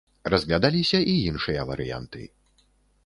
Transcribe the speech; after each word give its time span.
Разглядаліся 0.33 1.01
і 1.11 1.13
іншыя 1.33 1.67
варыянты. 1.73 2.21